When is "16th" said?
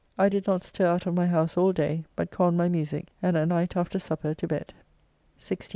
5.39-5.69